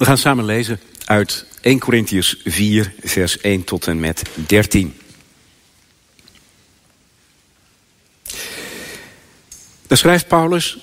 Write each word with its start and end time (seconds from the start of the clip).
We 0.00 0.06
gaan 0.06 0.18
samen 0.18 0.44
lezen 0.44 0.80
uit 1.04 1.46
1 1.60 1.78
Corinthians 1.78 2.36
4, 2.44 2.92
vers 3.02 3.40
1 3.40 3.64
tot 3.64 3.86
en 3.86 4.00
met 4.00 4.22
13. 4.46 4.94
Daar 9.86 9.98
schrijft 9.98 10.28
Paulus, 10.28 10.78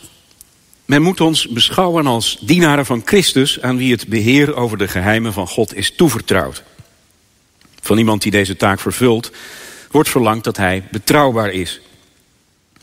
men 0.85 1.01
moet 1.01 1.21
ons 1.21 1.47
beschouwen 1.47 2.07
als 2.07 2.38
dienaren 2.41 2.85
van 2.85 3.01
Christus 3.05 3.61
aan 3.61 3.77
wie 3.77 3.91
het 3.91 4.07
beheer 4.07 4.55
over 4.55 4.77
de 4.77 4.88
geheimen 4.88 5.34
van 5.34 5.47
God 5.47 5.76
is 5.76 5.96
toevertrouwd. 5.96 6.63
Van 7.81 7.97
iemand 7.97 8.22
die 8.22 8.31
deze 8.31 8.56
taak 8.56 8.79
vervult, 8.79 9.31
wordt 9.92 10.10
verlangd 10.10 10.44
dat 10.44 10.58
hij 10.58 10.84
betrouwbaar 10.92 11.52
is. 11.52 11.81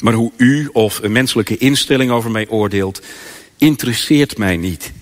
Maar 0.01 0.15
hoe 0.15 0.33
u 0.37 0.71
of 0.73 1.03
een 1.03 1.13
menselijke 1.13 1.57
instelling 1.57 2.11
over 2.11 2.31
mij 2.31 2.49
oordeelt, 2.49 3.01
interesseert 3.59 4.39
mij 4.39 4.57
niet. 4.57 4.93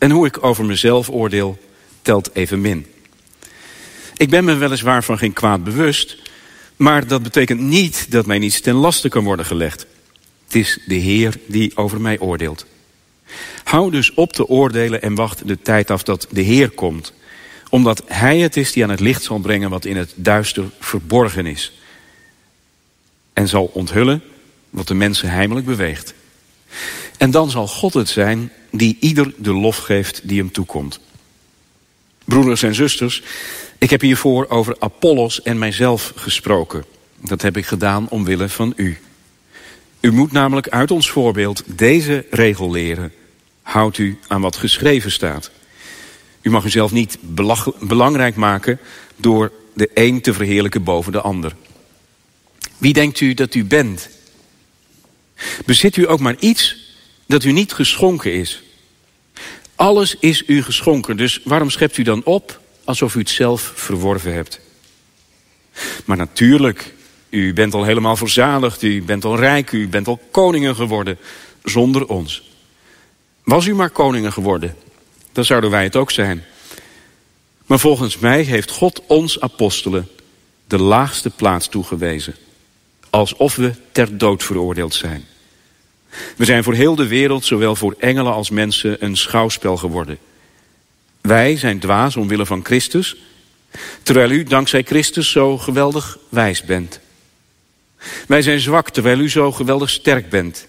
En 0.00 0.10
hoe 0.10 0.26
ik 0.26 0.44
over 0.44 0.64
mezelf 0.64 1.10
oordeel, 1.10 1.58
telt 2.02 2.34
evenmin. 2.34 2.86
Ik 4.16 4.30
ben 4.30 4.44
me 4.44 4.54
weliswaar 4.54 5.04
van 5.04 5.18
geen 5.18 5.32
kwaad 5.32 5.64
bewust, 5.64 6.16
maar 6.76 7.06
dat 7.06 7.22
betekent 7.22 7.60
niet 7.60 8.10
dat 8.10 8.26
mij 8.26 8.38
niets 8.38 8.60
ten 8.60 8.74
laste 8.74 9.08
kan 9.08 9.24
worden 9.24 9.46
gelegd. 9.46 9.86
Het 10.44 10.54
is 10.54 10.78
de 10.86 10.94
Heer 10.94 11.34
die 11.46 11.76
over 11.76 12.00
mij 12.00 12.18
oordeelt. 12.18 12.66
Hou 13.64 13.90
dus 13.90 14.14
op 14.14 14.32
te 14.32 14.46
oordelen 14.46 15.02
en 15.02 15.14
wacht 15.14 15.48
de 15.48 15.62
tijd 15.62 15.90
af 15.90 16.02
dat 16.02 16.26
de 16.30 16.42
Heer 16.42 16.70
komt. 16.70 17.12
Omdat 17.68 18.02
Hij 18.06 18.38
het 18.38 18.56
is 18.56 18.72
die 18.72 18.82
aan 18.82 18.90
het 18.90 19.00
licht 19.00 19.22
zal 19.22 19.38
brengen 19.38 19.70
wat 19.70 19.84
in 19.84 19.96
het 19.96 20.12
duister 20.14 20.64
verborgen 20.78 21.46
is. 21.46 21.72
En 23.32 23.48
zal 23.48 23.70
onthullen 23.72 24.22
wat 24.70 24.88
de 24.88 24.94
mensen 24.94 25.30
heimelijk 25.30 25.66
beweegt. 25.66 26.14
En 27.20 27.30
dan 27.30 27.50
zal 27.50 27.68
God 27.68 27.94
het 27.94 28.08
zijn 28.08 28.52
die 28.70 28.96
ieder 29.00 29.32
de 29.36 29.52
lof 29.52 29.76
geeft 29.76 30.20
die 30.28 30.38
hem 30.38 30.52
toekomt. 30.52 31.00
Broeders 32.24 32.62
en 32.62 32.74
zusters, 32.74 33.22
ik 33.78 33.90
heb 33.90 34.00
hiervoor 34.00 34.48
over 34.48 34.76
Apollos 34.78 35.42
en 35.42 35.58
mijzelf 35.58 36.12
gesproken. 36.14 36.84
Dat 37.16 37.42
heb 37.42 37.56
ik 37.56 37.66
gedaan 37.66 38.08
omwille 38.08 38.48
van 38.48 38.72
u. 38.76 38.98
U 40.00 40.12
moet 40.12 40.32
namelijk 40.32 40.68
uit 40.68 40.90
ons 40.90 41.10
voorbeeld 41.10 41.62
deze 41.66 42.26
regel 42.30 42.70
leren. 42.70 43.12
Houdt 43.62 43.98
u 43.98 44.18
aan 44.26 44.40
wat 44.40 44.56
geschreven 44.56 45.10
staat. 45.10 45.50
U 46.42 46.50
mag 46.50 46.64
uzelf 46.64 46.92
niet 46.92 47.18
belangrijk 47.80 48.36
maken 48.36 48.78
door 49.16 49.52
de 49.74 49.90
een 49.94 50.20
te 50.20 50.32
verheerlijken 50.32 50.84
boven 50.84 51.12
de 51.12 51.20
ander. 51.20 51.54
Wie 52.78 52.92
denkt 52.92 53.20
u 53.20 53.34
dat 53.34 53.54
u 53.54 53.64
bent? 53.64 54.08
Bezit 55.64 55.96
u 55.96 56.08
ook 56.08 56.20
maar 56.20 56.36
iets 56.38 56.79
dat 57.30 57.44
u 57.44 57.52
niet 57.52 57.72
geschonken 57.72 58.32
is? 58.32 58.62
Alles 59.74 60.16
is 60.18 60.42
u 60.46 60.62
geschonken, 60.62 61.16
dus 61.16 61.40
waarom 61.44 61.70
schept 61.70 61.96
u 61.96 62.02
dan 62.02 62.24
op 62.24 62.60
alsof 62.84 63.14
u 63.14 63.18
het 63.18 63.28
zelf 63.28 63.72
verworven 63.74 64.34
hebt? 64.34 64.60
Maar 66.04 66.16
natuurlijk, 66.16 66.94
u 67.28 67.52
bent 67.52 67.74
al 67.74 67.84
helemaal 67.84 68.16
verzadigd, 68.16 68.82
u 68.82 69.02
bent 69.02 69.24
al 69.24 69.36
rijk, 69.36 69.72
u 69.72 69.88
bent 69.88 70.06
al 70.06 70.20
koningen 70.30 70.74
geworden, 70.74 71.18
zonder 71.64 72.06
ons. 72.06 72.42
Was 73.44 73.66
u 73.66 73.74
maar 73.74 73.90
koningen 73.90 74.32
geworden, 74.32 74.76
dan 75.32 75.44
zouden 75.44 75.70
wij 75.70 75.84
het 75.84 75.96
ook 75.96 76.10
zijn. 76.10 76.44
Maar 77.66 77.78
volgens 77.78 78.18
mij 78.18 78.42
heeft 78.42 78.70
God 78.70 79.02
ons 79.06 79.40
apostelen 79.40 80.08
de 80.66 80.78
laagste 80.78 81.30
plaats 81.30 81.68
toegewezen. 81.68 82.34
Alsof 83.10 83.56
we 83.56 83.72
ter 83.92 84.18
dood 84.18 84.42
veroordeeld 84.42 84.94
zijn. 84.94 85.24
We 86.36 86.44
zijn 86.44 86.64
voor 86.64 86.74
heel 86.74 86.94
de 86.94 87.06
wereld, 87.06 87.44
zowel 87.44 87.76
voor 87.76 87.94
engelen 87.98 88.32
als 88.32 88.50
mensen, 88.50 89.04
een 89.04 89.16
schouwspel 89.16 89.76
geworden. 89.76 90.18
Wij 91.20 91.56
zijn 91.56 91.78
dwaas 91.78 92.16
omwille 92.16 92.46
van 92.46 92.64
Christus, 92.64 93.16
terwijl 94.02 94.30
u 94.30 94.44
dankzij 94.44 94.82
Christus 94.82 95.30
zo 95.30 95.58
geweldig 95.58 96.18
wijs 96.28 96.64
bent. 96.64 97.00
Wij 98.26 98.42
zijn 98.42 98.60
zwak, 98.60 98.90
terwijl 98.90 99.18
u 99.18 99.30
zo 99.30 99.52
geweldig 99.52 99.90
sterk 99.90 100.30
bent. 100.30 100.66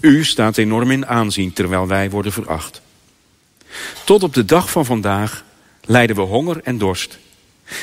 U 0.00 0.24
staat 0.24 0.56
enorm 0.56 0.90
in 0.90 1.06
aanzien, 1.06 1.52
terwijl 1.52 1.86
wij 1.86 2.10
worden 2.10 2.32
veracht. 2.32 2.80
Tot 4.04 4.22
op 4.22 4.34
de 4.34 4.44
dag 4.44 4.70
van 4.70 4.84
vandaag 4.84 5.44
lijden 5.84 6.16
we 6.16 6.22
honger 6.22 6.60
en 6.64 6.78
dorst. 6.78 7.18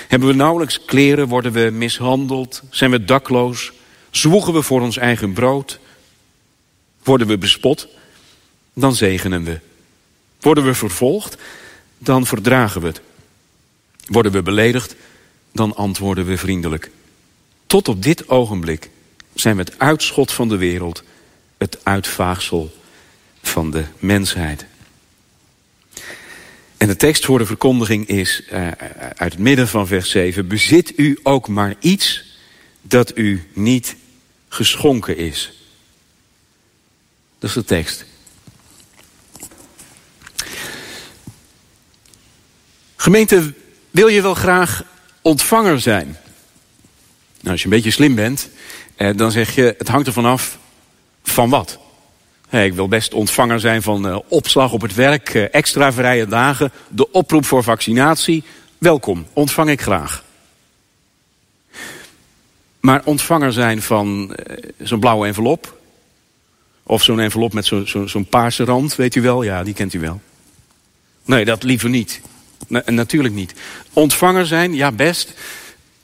Hebben 0.07 0.27
we 0.27 0.35
nauwelijks 0.35 0.85
kleren, 0.85 1.27
worden 1.27 1.51
we 1.51 1.69
mishandeld, 1.73 2.61
zijn 2.69 2.91
we 2.91 3.03
dakloos, 3.03 3.71
zwoegen 4.09 4.53
we 4.53 4.61
voor 4.61 4.81
ons 4.81 4.97
eigen 4.97 5.33
brood, 5.33 5.79
worden 7.05 7.27
we 7.27 7.37
bespot, 7.37 7.87
dan 8.73 8.95
zegenen 8.95 9.43
we. 9.43 9.59
Worden 10.39 10.65
we 10.65 10.73
vervolgd, 10.73 11.37
dan 11.97 12.25
verdragen 12.25 12.81
we 12.81 12.87
het. 12.87 13.01
Worden 14.05 14.31
we 14.31 14.41
beledigd, 14.41 14.95
dan 15.51 15.75
antwoorden 15.75 16.25
we 16.25 16.37
vriendelijk. 16.37 16.91
Tot 17.67 17.87
op 17.87 18.03
dit 18.03 18.29
ogenblik 18.29 18.89
zijn 19.33 19.55
we 19.55 19.61
het 19.61 19.79
uitschot 19.79 20.31
van 20.31 20.49
de 20.49 20.57
wereld, 20.57 21.03
het 21.57 21.79
uitvaagsel 21.83 22.73
van 23.41 23.71
de 23.71 23.83
mensheid. 23.99 24.65
En 26.77 26.87
de 26.87 26.95
tekst 26.95 27.25
voor 27.25 27.37
de 27.37 27.45
verkondiging 27.45 28.07
is 28.07 28.41
uh, 28.51 28.67
uit 29.15 29.31
het 29.31 29.37
midden 29.37 29.67
van 29.67 29.87
vers 29.87 30.09
7. 30.09 30.47
Bezit 30.47 30.99
u 30.99 31.19
ook 31.23 31.47
maar 31.47 31.75
iets 31.79 32.23
dat 32.81 33.17
u 33.17 33.47
niet 33.53 33.95
geschonken 34.47 35.17
is. 35.17 35.64
Dat 37.39 37.49
is 37.49 37.55
de 37.55 37.63
tekst. 37.63 38.05
Gemeente, 42.95 43.53
wil 43.91 44.07
je 44.07 44.21
wel 44.21 44.33
graag 44.33 44.83
ontvanger 45.21 45.79
zijn? 45.79 46.17
Nou, 47.39 47.51
als 47.51 47.59
je 47.59 47.65
een 47.65 47.75
beetje 47.75 47.91
slim 47.91 48.15
bent, 48.15 48.49
eh, 48.95 49.09
dan 49.15 49.31
zeg 49.31 49.55
je, 49.55 49.75
het 49.77 49.87
hangt 49.87 50.07
er 50.07 50.13
vanaf 50.13 50.57
van 51.23 51.49
wat. 51.49 51.79
ik 52.49 52.73
wil 52.73 52.87
best 52.87 53.13
ontvanger 53.13 53.59
zijn 53.59 53.81
van 53.81 54.07
eh, 54.07 54.19
opslag 54.27 54.71
op 54.71 54.81
het 54.81 54.93
werk, 54.93 55.29
eh, 55.29 55.53
extra 55.53 55.93
vrije 55.93 56.27
dagen, 56.27 56.71
de 56.87 57.11
oproep 57.11 57.45
voor 57.45 57.63
vaccinatie. 57.63 58.43
Welkom, 58.77 59.27
ontvang 59.33 59.69
ik 59.69 59.81
graag. 59.81 60.23
Maar 62.79 63.01
ontvanger 63.05 63.53
zijn 63.53 63.81
van 63.81 64.35
eh, 64.35 64.69
zo'n 64.77 64.99
blauwe 64.99 65.27
envelop, 65.27 65.77
of 66.87 67.03
zo'n 67.03 67.19
envelop 67.19 67.53
met 67.53 67.65
zo'n 67.65 68.07
zo, 68.07 68.23
paarse 68.29 68.63
rand, 68.63 68.95
weet 68.95 69.15
u 69.15 69.21
wel? 69.21 69.43
Ja, 69.43 69.63
die 69.63 69.73
kent 69.73 69.93
u 69.93 69.99
wel. 69.99 70.21
Nee, 71.25 71.45
dat 71.45 71.63
liever 71.63 71.89
niet. 71.89 72.21
natuurlijk 72.85 73.33
niet. 73.33 73.53
Ontvanger 73.93 74.45
zijn, 74.45 74.73
ja 74.73 74.91
best. 74.91 75.33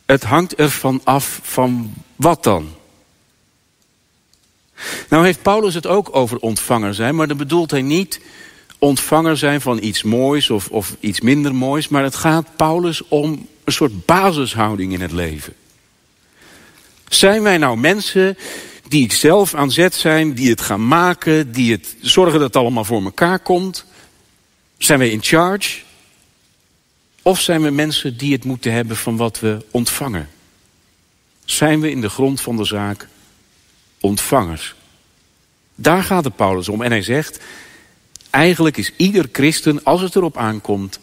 Het 0.06 0.24
hangt 0.24 0.56
ervan 0.56 1.02
af 1.04 1.40
van 1.44 1.94
wat 2.16 2.44
dan? 2.44 2.70
Nou 5.10 5.26
heeft 5.26 5.42
Paulus 5.42 5.74
het 5.74 5.88
ook 5.88 6.16
over 6.16 6.38
ontvanger 6.38 6.94
zijn, 6.94 7.16
maar 7.16 7.28
dan 7.28 7.38
bedoelt 7.38 7.72
hij 7.72 7.82
niet 7.82 8.20
ontvanger 8.80 9.38
zijn 9.38 9.62
van 9.62 9.84
iets 9.84 10.04
moois 10.04 10.50
of, 10.50 10.68
of 10.68 10.96
iets 11.00 11.22
minder 11.22 11.56
moois, 11.56 11.88
maar 11.88 12.04
het 12.04 12.16
gaat 12.16 12.56
Paulus 12.56 13.08
om 13.08 13.48
een 13.64 13.74
soort 13.74 14.06
basishouding 14.06 14.94
in 14.94 15.02
het 15.02 15.12
leven. 15.12 15.54
Zijn 17.08 17.44
wij 17.44 17.58
nou 17.58 17.78
mensen 17.78 18.38
die 18.92 19.14
zelf 19.14 19.54
aan 19.54 19.72
zet 19.72 19.96
zijn, 19.96 20.34
die 20.34 20.50
het 20.50 20.62
gaan 20.62 20.88
maken, 20.88 21.52
die 21.52 21.72
het 21.72 21.96
zorgen 22.02 22.40
dat 22.40 22.48
het 22.48 22.56
allemaal 22.56 22.86
voor 22.86 23.04
elkaar 23.04 23.40
komt? 23.40 23.86
Zijn 24.78 25.00
we 25.00 25.12
in 25.12 25.24
charge? 25.24 25.80
Of 27.22 27.40
zijn 27.40 27.62
we 27.62 27.70
mensen 27.70 28.18
die 28.18 28.34
het 28.34 28.44
moeten 28.44 28.72
hebben 28.72 28.98
van 28.98 29.18
wat 29.18 29.40
we 29.40 29.66
ontvangen? 29.72 30.30
Zijn 31.46 31.80
we 31.80 31.92
in 31.92 32.02
de 32.02 32.10
grond 32.10 32.42
van 32.42 32.58
de 32.58 32.66
zaak 32.66 33.08
ontvangers? 34.00 34.76
Daar 35.76 36.04
gaat 36.04 36.24
het 36.24 36.36
Paulus 36.36 36.70
om. 36.70 36.82
En 36.82 36.92
hij 36.92 37.02
zegt, 37.02 37.40
eigenlijk 38.30 38.78
is 38.78 38.94
ieder 38.98 39.30
christen, 39.32 39.84
als 39.84 40.02
het 40.02 40.16
erop 40.16 40.38
aankomt, 40.38 41.00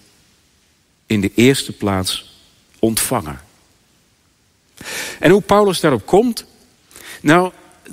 in 1.07 1.21
de 1.21 1.33
eerste 1.35 1.73
plaats 1.73 2.35
ontvanger. 2.79 3.43
En 5.19 5.31
hoe 5.31 5.43
Paulus 5.43 5.81
daarop 5.81 6.07
komt? 6.07 6.45
Nou, 7.21 7.53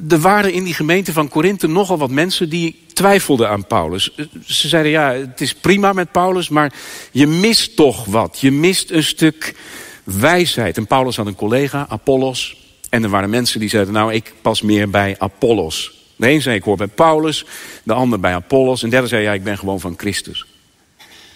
er 0.10 0.20
waren 0.20 0.54
in 0.54 0.64
die 0.64 0.74
gemeente 0.74 1.14
van 1.14 1.30
Korinthe 1.30 1.68
nogal 1.68 1.98
wat 1.98 2.10
mensen 2.10 2.50
die 2.50 2.84
twijfelden 2.94 3.50
aan 3.50 3.68
Paulus. 3.68 4.16
Ze 4.46 4.68
zeiden 4.68 4.92
ja, 4.92 5.14
het 5.14 5.42
is 5.42 5.54
prima 5.54 5.94
met 5.94 6.12
Paulus, 6.12 6.50
maar 6.50 6.74
je 7.12 7.28
mist 7.28 7.76
toch 7.76 8.06
wat. 8.06 8.40
Je 8.40 8.52
mist 8.52 8.92
een 8.92 9.04
stuk 9.04 9.56
wijsheid. 10.04 10.78
En 10.78 10.88
Paulus 10.88 11.16
had 11.16 11.28
een 11.28 11.36
collega, 11.36 11.86
Apollos. 11.90 12.58
En 12.90 13.04
er 13.04 13.10
waren 13.10 13.30
mensen 13.30 13.60
die 13.60 13.70
zeiden, 13.70 13.94
nou 13.94 14.14
ik 14.14 14.34
pas 14.42 14.62
meer 14.62 14.90
bij 14.90 15.16
Apollos. 15.20 15.94
De 16.16 16.30
een 16.30 16.42
zei 16.42 16.56
ik 16.56 16.64
hoor 16.64 16.78
bij 16.78 16.88
Paulus, 16.88 17.46
de 17.84 17.94
ander 17.94 18.20
bij 18.20 18.34
Apollos. 18.34 18.84
En 18.84 18.90
de 18.90 18.96
derde 18.96 19.10
zei 19.10 19.24
ja, 19.24 19.34
ik 19.34 19.44
ben 19.44 19.58
gewoon 19.58 19.80
van 19.80 19.94
Christus. 19.98 20.46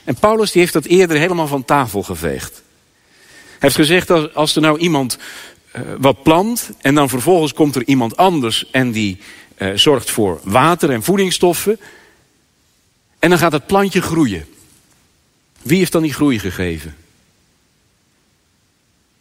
En 0.04 0.16
Paulus 0.16 0.52
die 0.52 0.62
heeft 0.62 0.74
dat 0.74 0.86
eerder 0.86 1.18
helemaal 1.18 1.48
van 1.48 1.66
tafel 1.66 2.04
geveegd. 2.04 2.64
Hij 3.60 3.70
heeft 3.70 3.76
gezegd, 3.76 4.36
als 4.36 4.56
er 4.56 4.62
nou 4.62 4.80
iemand 4.80 5.18
wat 5.98 6.24
plant 6.24 6.70
en 6.82 6.96
dan 6.96 7.10
vervolgens 7.10 7.54
komt 7.54 7.76
er 7.76 7.88
iemand 7.88 8.18
anders 8.18 8.72
en 8.72 8.92
die 8.92 9.18
uh, 9.58 9.72
zorgt 9.76 10.12
voor 10.12 10.40
water 10.44 10.90
en 10.90 11.04
voedingsstoffen. 11.04 11.80
En 13.20 13.30
dan 13.30 13.40
gaat 13.40 13.52
het 13.52 13.68
plantje 13.68 14.02
groeien. 14.02 14.46
Wie 15.62 15.78
heeft 15.78 15.92
dan 15.92 16.02
die 16.02 16.14
groei 16.14 16.40
gegeven? 16.40 16.96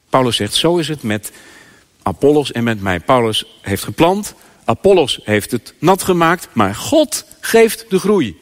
Paulus 0.09 0.37
zegt, 0.37 0.55
zo 0.55 0.77
is 0.77 0.89
het 0.89 1.03
met 1.03 1.33
Apollos 2.03 2.53
en 2.53 2.65
met 2.65 2.81
mij. 2.81 3.01
Paulus 3.01 3.59
heeft 3.61 3.85
geplant, 3.85 4.35
Apollos 4.65 5.21
heeft 5.25 5.51
het 5.51 5.75
nat 5.79 6.03
gemaakt, 6.03 6.49
maar 6.53 6.75
God 6.75 7.25
geeft 7.41 7.85
de 7.89 7.99
groei. 7.99 8.37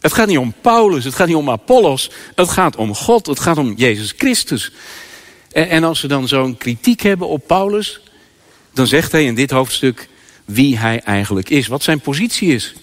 Het 0.00 0.12
gaat 0.12 0.26
niet 0.26 0.38
om 0.38 0.54
Paulus, 0.60 1.04
het 1.04 1.14
gaat 1.14 1.26
niet 1.26 1.36
om 1.36 1.50
Apollos, 1.50 2.10
het 2.34 2.48
gaat 2.48 2.76
om 2.76 2.94
God, 2.94 3.26
het 3.26 3.40
gaat 3.40 3.58
om 3.58 3.74
Jezus 3.76 4.14
Christus. 4.16 4.72
En, 5.54 5.68
en 5.68 5.84
als 5.84 6.00
we 6.00 6.08
dan 6.08 6.28
zo'n 6.28 6.56
kritiek 6.56 7.00
hebben 7.00 7.28
op 7.28 7.46
Paulus, 7.46 8.00
dan 8.72 8.86
zegt 8.86 9.12
hij 9.12 9.24
in 9.24 9.34
dit 9.34 9.50
hoofdstuk 9.50 10.08
wie 10.44 10.78
hij 10.78 11.00
eigenlijk 11.00 11.50
is, 11.50 11.66
wat 11.66 11.82
zijn 11.82 12.00
positie 12.00 12.54
is. 12.54 12.74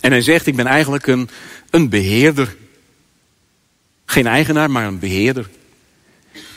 En 0.00 0.10
hij 0.10 0.20
zegt, 0.20 0.46
ik 0.46 0.56
ben 0.56 0.66
eigenlijk 0.66 1.06
een, 1.06 1.28
een 1.70 1.88
beheerder. 1.88 2.56
Geen 4.04 4.26
eigenaar, 4.26 4.70
maar 4.70 4.86
een 4.86 4.98
beheerder. 4.98 5.48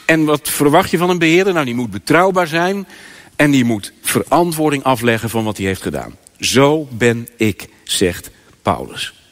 En 0.05 0.25
wat 0.25 0.49
verwacht 0.49 0.89
je 0.89 0.97
van 0.97 1.09
een 1.09 1.19
beheerder? 1.19 1.53
Nou, 1.53 1.65
die 1.65 1.75
moet 1.75 1.91
betrouwbaar 1.91 2.47
zijn 2.47 2.87
en 3.35 3.51
die 3.51 3.63
moet 3.63 3.93
verantwoording 4.01 4.83
afleggen 4.83 5.29
van 5.29 5.43
wat 5.43 5.57
hij 5.57 5.65
heeft 5.65 5.81
gedaan. 5.81 6.17
Zo 6.39 6.87
ben 6.91 7.27
ik, 7.37 7.67
zegt 7.83 8.29
Paulus. 8.61 9.22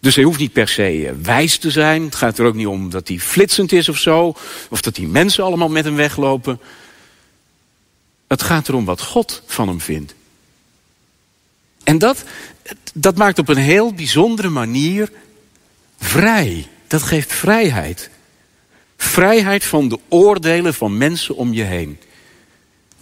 Dus 0.00 0.14
hij 0.14 0.24
hoeft 0.24 0.38
niet 0.38 0.52
per 0.52 0.68
se 0.68 1.06
eh, 1.06 1.14
wijs 1.22 1.58
te 1.58 1.70
zijn. 1.70 2.02
Het 2.02 2.14
gaat 2.14 2.38
er 2.38 2.46
ook 2.46 2.54
niet 2.54 2.66
om 2.66 2.90
dat 2.90 3.08
hij 3.08 3.18
flitsend 3.18 3.72
is 3.72 3.88
of 3.88 3.98
zo. 3.98 4.34
Of 4.70 4.80
dat 4.80 4.94
die 4.94 5.06
mensen 5.06 5.44
allemaal 5.44 5.68
met 5.68 5.84
hem 5.84 5.96
weglopen. 5.96 6.60
Het 8.26 8.42
gaat 8.42 8.68
erom 8.68 8.84
wat 8.84 9.02
God 9.02 9.42
van 9.46 9.68
hem 9.68 9.80
vindt. 9.80 10.14
En 11.84 11.98
dat, 11.98 12.24
dat 12.94 13.16
maakt 13.16 13.38
op 13.38 13.48
een 13.48 13.56
heel 13.56 13.92
bijzondere 13.92 14.48
manier 14.48 15.10
vrij. 15.98 16.66
Dat 16.86 17.02
geeft 17.02 17.32
vrijheid. 17.32 18.10
Vrijheid 18.96 19.64
van 19.64 19.88
de 19.88 19.98
oordelen 20.08 20.74
van 20.74 20.98
mensen 20.98 21.36
om 21.36 21.52
je 21.52 21.62
heen. 21.62 21.98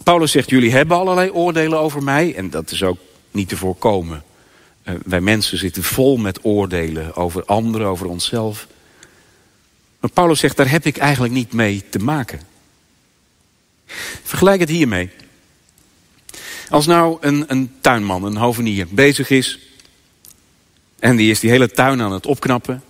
Paulus 0.03 0.31
zegt, 0.31 0.49
jullie 0.49 0.71
hebben 0.71 0.97
allerlei 0.97 1.31
oordelen 1.31 1.79
over 1.79 2.03
mij. 2.03 2.35
En 2.35 2.49
dat 2.49 2.71
is 2.71 2.83
ook 2.83 2.97
niet 3.31 3.49
te 3.49 3.57
voorkomen. 3.57 4.23
Uh, 4.87 4.95
wij 5.05 5.21
mensen 5.21 5.57
zitten 5.57 5.83
vol 5.83 6.17
met 6.17 6.39
oordelen 6.45 7.15
over 7.15 7.45
anderen, 7.45 7.87
over 7.87 8.07
onszelf. 8.07 8.67
Maar 9.99 10.11
Paulus 10.11 10.39
zegt, 10.39 10.57
daar 10.57 10.69
heb 10.69 10.85
ik 10.85 10.97
eigenlijk 10.97 11.33
niet 11.33 11.53
mee 11.53 11.83
te 11.89 11.99
maken. 11.99 12.39
Vergelijk 14.23 14.59
het 14.59 14.69
hiermee. 14.69 15.09
Als 16.69 16.85
nou 16.85 17.17
een, 17.21 17.45
een 17.47 17.71
tuinman, 17.81 18.23
een 18.23 18.37
hovenier, 18.37 18.87
bezig 18.89 19.29
is... 19.29 19.59
en 20.99 21.15
die 21.15 21.31
is 21.31 21.39
die 21.39 21.49
hele 21.49 21.71
tuin 21.71 22.01
aan 22.01 22.11
het 22.11 22.25
opknappen... 22.25 22.83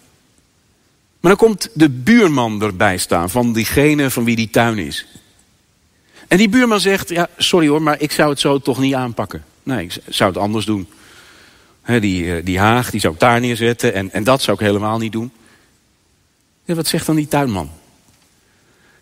maar 1.20 1.36
dan 1.36 1.48
komt 1.48 1.70
de 1.74 1.90
buurman 1.90 2.62
erbij 2.62 2.98
staan 2.98 3.30
van 3.30 3.54
diegene 3.54 4.10
van 4.10 4.24
wie 4.24 4.36
die 4.36 4.50
tuin 4.50 4.78
is. 4.78 5.06
En 6.28 6.38
die 6.38 6.50
buurman 6.50 6.80
zegt, 6.80 7.10
ja, 7.10 7.30
sorry 7.38 7.68
hoor, 7.68 7.82
maar 7.82 8.02
ik 8.02 8.12
zou 8.12 8.30
het 8.30 8.40
zo 8.40 8.60
toch 8.60 8.80
niet 8.80 8.94
aanpakken. 8.94 9.44
Nee, 9.64 9.84
ik 9.84 9.98
zou 10.10 10.30
het 10.30 10.40
anders 10.40 10.66
doen. 10.66 10.88
Die, 11.88 12.36
eh, 12.36 12.46
die 12.46 12.60
haag, 12.60 12.92
die 12.92 13.00
zou 13.00 13.14
ik 13.14 13.20
daar 13.20 13.40
neerzetten 13.40 13.94
en, 13.94 14.12
en 14.12 14.24
dat 14.24 14.42
zou 14.42 14.58
ik 14.60 14.66
helemaal 14.66 14.98
niet 14.98 15.12
doen. 15.12 15.32
Ja, 16.66 16.76
wat 16.76 16.88
zegt 16.88 17.06
dan 17.06 17.16
die 17.16 17.28
tuinman? 17.28 17.70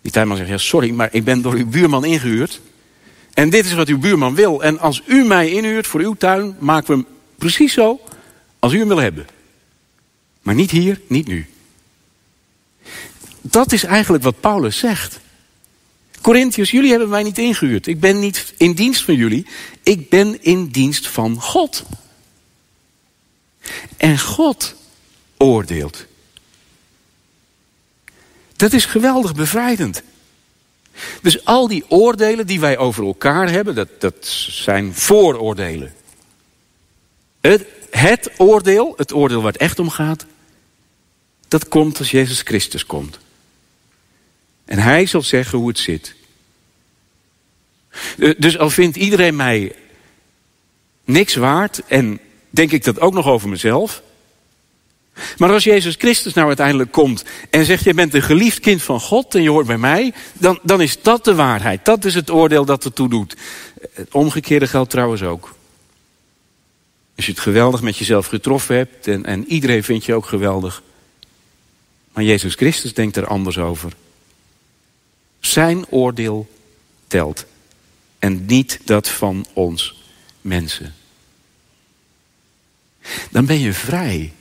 Die 0.02 0.12
tuinman 0.12 0.36
zegt, 0.36 0.48
ja, 0.48 0.58
sorry, 0.58 0.90
maar 0.90 1.08
ik 1.12 1.24
ben 1.24 1.42
door 1.42 1.54
uw 1.54 1.66
buurman 1.66 2.04
ingehuurd. 2.04 2.60
En 3.34 3.50
dit 3.50 3.64
is 3.64 3.72
wat 3.72 3.88
uw 3.88 3.98
buurman 3.98 4.34
wil. 4.34 4.62
En 4.62 4.78
als 4.78 5.02
u 5.06 5.24
mij 5.24 5.50
inhuurt 5.50 5.86
voor 5.86 6.00
uw 6.00 6.14
tuin, 6.14 6.56
maken 6.58 6.86
we 6.86 6.92
hem 6.92 7.06
precies 7.36 7.72
zo 7.72 8.00
als 8.58 8.72
u 8.72 8.78
hem 8.78 8.88
wil 8.88 8.96
hebben. 8.96 9.26
Maar 10.42 10.54
niet 10.54 10.70
hier, 10.70 11.00
niet 11.06 11.26
nu. 11.26 11.46
Dat 13.40 13.72
is 13.72 13.84
eigenlijk 13.84 14.24
wat 14.24 14.40
Paulus 14.40 14.78
zegt. 14.78 15.20
Corinthiërs, 16.20 16.70
jullie 16.70 16.90
hebben 16.90 17.08
mij 17.08 17.22
niet 17.22 17.38
ingehuurd. 17.38 17.86
Ik 17.86 18.00
ben 18.00 18.18
niet 18.18 18.54
in 18.56 18.72
dienst 18.72 19.04
van 19.04 19.14
jullie. 19.14 19.46
Ik 19.82 20.08
ben 20.08 20.42
in 20.42 20.66
dienst 20.66 21.08
van 21.08 21.40
God. 21.40 21.84
En 23.96 24.18
God 24.18 24.74
oordeelt. 25.36 26.04
Dat 28.56 28.72
is 28.72 28.84
geweldig 28.84 29.34
bevrijdend. 29.34 30.02
Dus 31.22 31.44
al 31.44 31.68
die 31.68 31.84
oordelen 31.88 32.46
die 32.46 32.60
wij 32.60 32.78
over 32.78 33.04
elkaar 33.04 33.50
hebben, 33.50 33.74
dat, 33.74 34.00
dat 34.00 34.26
zijn 34.48 34.94
vooroordelen. 34.94 35.94
Het, 37.40 37.66
het 37.90 38.30
oordeel, 38.36 38.94
het 38.96 39.12
oordeel 39.12 39.42
waar 39.42 39.52
het 39.52 39.60
echt 39.60 39.78
om 39.78 39.90
gaat, 39.90 40.26
dat 41.48 41.68
komt 41.68 41.98
als 41.98 42.10
Jezus 42.10 42.40
Christus 42.40 42.86
komt. 42.86 43.18
En 44.64 44.78
hij 44.78 45.06
zal 45.06 45.22
zeggen 45.22 45.58
hoe 45.58 45.68
het 45.68 45.78
zit. 45.78 46.14
Eh, 48.18 48.34
dus 48.38 48.58
al 48.58 48.70
vindt 48.70 48.96
iedereen 48.96 49.36
mij 49.36 49.74
niks 51.04 51.34
waard 51.34 51.82
en 51.86 52.20
denk 52.56 52.72
ik 52.72 52.84
dat 52.84 53.00
ook 53.00 53.14
nog 53.14 53.26
over 53.26 53.48
mezelf. 53.48 54.02
Maar 55.36 55.52
als 55.52 55.64
Jezus 55.64 55.94
Christus 55.98 56.34
nou 56.34 56.46
uiteindelijk 56.46 56.92
komt 56.92 57.24
en 57.50 57.64
zegt: 57.64 57.84
Je 57.84 57.94
bent 57.94 58.14
een 58.14 58.22
geliefd 58.22 58.60
kind 58.60 58.82
van 58.82 59.00
God 59.00 59.34
en 59.34 59.42
je 59.42 59.50
hoort 59.50 59.66
bij 59.66 59.78
mij, 59.78 60.12
dan, 60.32 60.58
dan 60.62 60.80
is 60.80 61.02
dat 61.02 61.24
de 61.24 61.34
waarheid. 61.34 61.84
Dat 61.84 62.04
is 62.04 62.14
het 62.14 62.30
oordeel 62.30 62.64
dat 62.64 62.84
ertoe 62.84 63.08
doet. 63.08 63.36
Het 63.92 64.12
omgekeerde 64.12 64.66
geldt 64.66 64.90
trouwens 64.90 65.22
ook. 65.22 65.54
Als 67.16 67.26
je 67.26 67.32
het 67.32 67.40
geweldig 67.40 67.82
met 67.82 67.96
jezelf 67.96 68.26
getroffen 68.26 68.76
hebt 68.76 69.06
en, 69.06 69.24
en 69.24 69.44
iedereen 69.46 69.84
vindt 69.84 70.04
je 70.04 70.14
ook 70.14 70.26
geweldig. 70.26 70.82
Maar 72.12 72.24
Jezus 72.24 72.54
Christus 72.54 72.94
denkt 72.94 73.16
er 73.16 73.26
anders 73.26 73.58
over. 73.58 73.92
Zijn 75.40 75.86
oordeel 75.88 76.48
telt. 77.06 77.44
En 78.18 78.46
niet 78.46 78.80
dat 78.84 79.08
van 79.08 79.46
ons 79.52 80.02
mensen. 80.40 80.94
Dan 83.30 83.46
ben 83.46 83.60
je 83.60 83.72
vrij. 83.72 84.32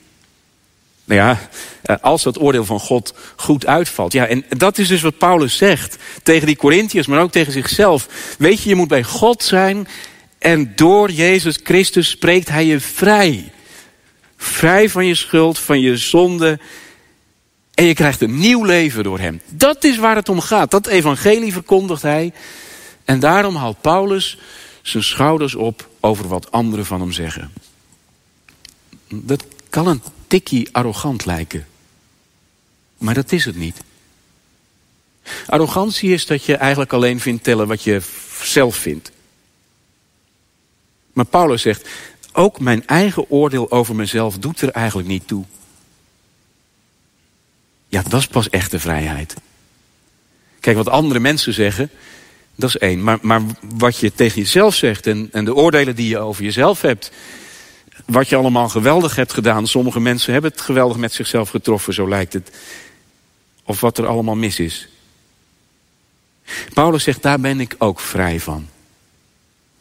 Nou 1.05 1.19
ja, 1.21 1.49
eh, 1.81 1.95
als 2.01 2.23
dat 2.23 2.41
oordeel 2.41 2.65
van 2.65 2.79
God 2.79 3.13
goed 3.35 3.65
uitvalt. 3.65 4.13
Ja, 4.13 4.27
en 4.27 4.45
dat 4.49 4.77
is 4.77 4.87
dus 4.87 5.01
wat 5.01 5.17
Paulus 5.17 5.57
zegt 5.57 5.97
tegen 6.23 6.47
die 6.47 6.55
Corinthiërs, 6.55 7.07
maar 7.07 7.21
ook 7.21 7.31
tegen 7.31 7.53
zichzelf. 7.53 8.07
Weet 8.37 8.61
je, 8.61 8.69
je 8.69 8.75
moet 8.75 8.87
bij 8.87 9.03
God 9.03 9.43
zijn 9.43 9.87
en 10.39 10.71
door 10.75 11.11
Jezus 11.11 11.59
Christus 11.63 12.09
spreekt 12.09 12.49
hij 12.49 12.65
je 12.65 12.79
vrij. 12.79 13.51
Vrij 14.37 14.89
van 14.89 15.05
je 15.05 15.15
schuld, 15.15 15.59
van 15.59 15.79
je 15.81 15.97
zonde. 15.97 16.59
En 17.73 17.85
je 17.85 17.93
krijgt 17.93 18.21
een 18.21 18.39
nieuw 18.39 18.63
leven 18.63 19.03
door 19.03 19.19
hem. 19.19 19.41
Dat 19.49 19.83
is 19.83 19.97
waar 19.97 20.15
het 20.15 20.29
om 20.29 20.39
gaat. 20.39 20.71
Dat 20.71 20.87
evangelie 20.87 21.53
verkondigt 21.53 22.01
hij. 22.01 22.33
En 23.05 23.19
daarom 23.19 23.55
haalt 23.55 23.81
Paulus 23.81 24.37
zijn 24.81 25.03
schouders 25.03 25.55
op 25.55 25.89
over 25.99 26.27
wat 26.27 26.51
anderen 26.51 26.85
van 26.85 26.99
hem 26.99 27.11
zeggen. 27.11 27.51
Dat 29.07 29.45
kan 29.69 29.87
een 29.87 30.01
tikkie 30.27 30.69
arrogant 30.71 31.25
lijken. 31.25 31.67
Maar 32.97 33.13
dat 33.13 33.31
is 33.31 33.45
het 33.45 33.55
niet. 33.55 33.83
Arrogantie 35.47 36.13
is 36.13 36.25
dat 36.25 36.43
je 36.43 36.55
eigenlijk 36.55 36.93
alleen 36.93 37.19
vindt 37.19 37.43
tellen 37.43 37.67
wat 37.67 37.83
je 37.83 38.01
zelf 38.41 38.75
vindt. 38.75 39.11
Maar 41.13 41.25
Paulus 41.25 41.61
zegt, 41.61 41.89
ook 42.33 42.59
mijn 42.59 42.87
eigen 42.87 43.29
oordeel 43.29 43.71
over 43.71 43.95
mezelf 43.95 44.37
doet 44.37 44.61
er 44.61 44.69
eigenlijk 44.69 45.07
niet 45.07 45.27
toe. 45.27 45.45
Ja, 47.87 48.01
dat 48.01 48.19
is 48.19 48.27
pas 48.27 48.49
echte 48.49 48.79
vrijheid. 48.79 49.33
Kijk, 50.59 50.77
wat 50.77 50.89
andere 50.89 51.19
mensen 51.19 51.53
zeggen, 51.53 51.89
dat 52.55 52.69
is 52.69 52.77
één. 52.77 53.03
Maar, 53.03 53.17
maar 53.21 53.41
wat 53.61 53.97
je 53.99 54.13
tegen 54.13 54.41
jezelf 54.41 54.75
zegt 54.75 55.07
en, 55.07 55.29
en 55.31 55.45
de 55.45 55.55
oordelen 55.55 55.95
die 55.95 56.09
je 56.09 56.17
over 56.17 56.43
jezelf 56.43 56.81
hebt, 56.81 57.11
wat 58.05 58.29
je 58.29 58.35
allemaal 58.35 58.69
geweldig 58.69 59.15
hebt 59.15 59.33
gedaan. 59.33 59.67
Sommige 59.67 59.99
mensen 59.99 60.33
hebben 60.33 60.51
het 60.51 60.61
geweldig 60.61 60.97
met 60.97 61.13
zichzelf 61.13 61.49
getroffen, 61.49 61.93
zo 61.93 62.07
lijkt 62.07 62.33
het. 62.33 62.51
Of 63.63 63.81
wat 63.81 63.97
er 63.97 64.07
allemaal 64.07 64.35
mis 64.35 64.59
is. 64.59 64.87
Paulus 66.73 67.03
zegt, 67.03 67.21
daar 67.21 67.39
ben 67.39 67.59
ik 67.59 67.75
ook 67.77 67.99
vrij 67.99 68.39
van. 68.39 68.67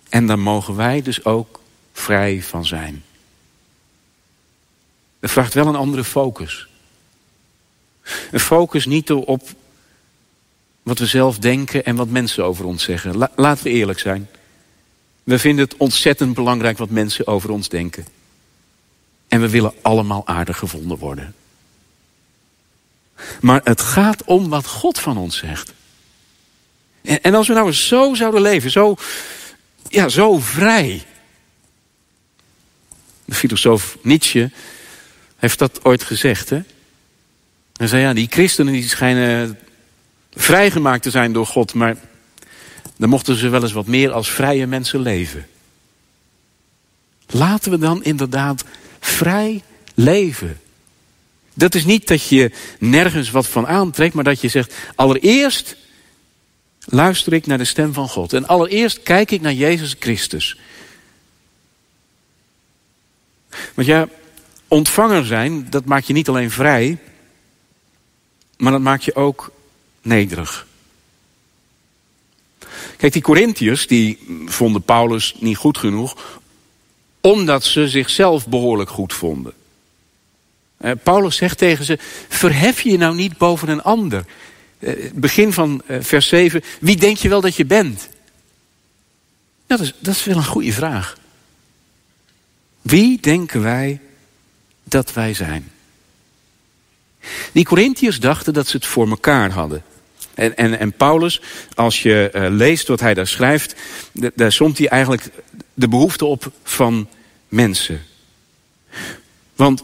En 0.08 0.26
daar 0.26 0.38
mogen 0.38 0.76
wij 0.76 1.02
dus 1.02 1.24
ook 1.24 1.60
vrij 1.92 2.42
van 2.42 2.64
zijn. 2.64 3.04
Dat 5.20 5.30
vraagt 5.30 5.54
wel 5.54 5.66
een 5.66 5.76
andere 5.76 6.04
focus. 6.04 6.68
Een 8.30 8.40
focus 8.40 8.86
niet 8.86 9.10
op 9.10 9.48
wat 10.82 10.98
we 10.98 11.06
zelf 11.06 11.38
denken 11.38 11.84
en 11.84 11.96
wat 11.96 12.08
mensen 12.08 12.44
over 12.44 12.64
ons 12.64 12.84
zeggen. 12.84 13.28
laten 13.36 13.64
we 13.64 13.70
eerlijk 13.70 13.98
zijn. 13.98 14.28
We 15.24 15.38
vinden 15.38 15.64
het 15.64 15.76
ontzettend 15.76 16.34
belangrijk 16.34 16.78
wat 16.78 16.90
mensen 16.90 17.26
over 17.26 17.50
ons 17.50 17.68
denken. 17.68 18.06
En 19.28 19.40
we 19.40 19.48
willen 19.48 19.74
allemaal 19.82 20.26
aardig 20.26 20.58
gevonden 20.58 20.98
worden. 20.98 21.34
Maar 23.40 23.60
het 23.64 23.80
gaat 23.80 24.24
om 24.24 24.48
wat 24.48 24.66
God 24.66 24.98
van 24.98 25.16
ons 25.16 25.36
zegt. 25.36 25.72
En, 27.02 27.34
als 27.34 27.48
we 27.48 27.54
nou 27.54 27.66
eens 27.66 27.86
zo 27.86 28.14
zouden 28.14 28.40
leven, 28.40 28.70
zo, 28.70 28.96
ja, 29.88 30.08
zo 30.08 30.38
vrij. 30.38 31.04
De 33.24 33.34
filosoof 33.34 33.96
Nietzsche 34.02 34.50
heeft 35.36 35.58
dat 35.58 35.84
ooit 35.84 36.02
gezegd, 36.02 36.50
hè? 36.50 36.62
En 37.76 37.88
zei 37.88 38.02
ja, 38.02 38.12
die 38.12 38.28
christenen 38.30 38.72
die 38.72 38.88
schijnen 38.88 39.58
vrijgemaakt 40.30 41.02
te 41.02 41.10
zijn 41.10 41.32
door 41.32 41.46
God, 41.46 41.74
maar 41.74 41.96
dan 42.96 43.08
mochten 43.08 43.36
ze 43.36 43.48
wel 43.48 43.62
eens 43.62 43.72
wat 43.72 43.86
meer 43.86 44.12
als 44.12 44.30
vrije 44.30 44.66
mensen 44.66 45.00
leven. 45.00 45.46
Laten 47.26 47.70
we 47.70 47.78
dan 47.78 48.04
inderdaad 48.04 48.64
vrij 49.00 49.62
leven. 49.94 50.60
Dat 51.54 51.74
is 51.74 51.84
niet 51.84 52.08
dat 52.08 52.28
je 52.28 52.50
nergens 52.78 53.30
wat 53.30 53.46
van 53.46 53.66
aantrekt, 53.66 54.14
maar 54.14 54.24
dat 54.24 54.40
je 54.40 54.48
zegt: 54.48 54.74
allereerst 54.94 55.76
luister 56.84 57.32
ik 57.32 57.46
naar 57.46 57.58
de 57.58 57.64
stem 57.64 57.92
van 57.92 58.08
God. 58.08 58.32
En 58.32 58.46
allereerst 58.46 59.02
kijk 59.02 59.30
ik 59.30 59.40
naar 59.40 59.52
Jezus 59.52 59.96
Christus. 59.98 60.58
Want 63.74 63.86
ja, 63.86 64.08
ontvanger 64.68 65.26
zijn, 65.26 65.70
dat 65.70 65.84
maakt 65.84 66.06
je 66.06 66.12
niet 66.12 66.28
alleen 66.28 66.50
vrij, 66.50 66.98
maar 68.56 68.72
dat 68.72 68.80
maakt 68.80 69.04
je 69.04 69.14
ook 69.14 69.52
nederig. 70.02 70.66
Kijk, 72.96 73.12
die 73.12 73.22
Corinthiërs, 73.22 73.86
die 73.86 74.18
vonden 74.46 74.82
Paulus 74.82 75.34
niet 75.38 75.56
goed 75.56 75.78
genoeg, 75.78 76.40
omdat 77.20 77.64
ze 77.64 77.88
zichzelf 77.88 78.48
behoorlijk 78.48 78.90
goed 78.90 79.12
vonden. 79.12 79.52
Eh, 80.76 80.92
Paulus 81.02 81.36
zegt 81.36 81.58
tegen 81.58 81.84
ze, 81.84 81.98
verhef 82.28 82.80
je 82.80 82.98
nou 82.98 83.14
niet 83.14 83.38
boven 83.38 83.68
een 83.68 83.82
ander. 83.82 84.24
Eh, 84.78 85.10
begin 85.14 85.52
van 85.52 85.82
eh, 85.86 85.96
vers 86.00 86.28
7, 86.28 86.62
wie 86.80 86.96
denk 86.96 87.16
je 87.16 87.28
wel 87.28 87.40
dat 87.40 87.56
je 87.56 87.64
bent? 87.64 88.08
dat, 89.66 89.80
is, 89.80 89.94
dat 89.98 90.14
is 90.14 90.24
wel 90.24 90.36
een 90.36 90.44
goede 90.44 90.72
vraag. 90.72 91.16
Wie 92.82 93.20
denken 93.20 93.62
wij 93.62 94.00
dat 94.82 95.12
wij 95.12 95.34
zijn? 95.34 95.70
Die 97.52 97.64
Corinthiërs 97.64 98.20
dachten 98.20 98.52
dat 98.52 98.68
ze 98.68 98.76
het 98.76 98.86
voor 98.86 99.08
elkaar 99.08 99.50
hadden. 99.50 99.82
En, 100.34 100.56
en, 100.56 100.78
en 100.78 100.92
Paulus, 100.92 101.40
als 101.74 102.02
je 102.02 102.30
uh, 102.34 102.46
leest 102.50 102.88
wat 102.88 103.00
hij 103.00 103.14
daar 103.14 103.26
schrijft, 103.26 103.74
daar 104.34 104.52
somt 104.52 104.78
hij 104.78 104.88
eigenlijk 104.88 105.30
de 105.74 105.88
behoefte 105.88 106.24
op 106.24 106.52
van 106.62 107.08
mensen. 107.48 108.02
Want 109.56 109.82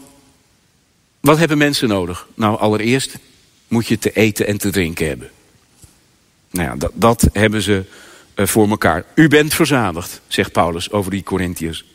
wat 1.19 1.37
hebben 1.37 1.57
mensen 1.57 1.87
nodig? 1.87 2.27
Nou, 2.33 2.59
allereerst 2.59 3.17
moet 3.67 3.87
je 3.87 3.99
te 3.99 4.11
eten 4.11 4.47
en 4.47 4.57
te 4.57 4.69
drinken 4.69 5.07
hebben. 5.07 5.29
Nou 6.49 6.67
ja, 6.67 6.75
dat, 6.75 6.91
dat 6.93 7.29
hebben 7.33 7.61
ze 7.61 7.83
uh, 8.35 8.45
voor 8.45 8.69
elkaar. 8.69 9.05
U 9.15 9.27
bent 9.27 9.53
verzadigd, 9.53 10.21
zegt 10.27 10.51
Paulus 10.51 10.91
over 10.91 11.11
die 11.11 11.23
Corinthiërs. 11.23 11.85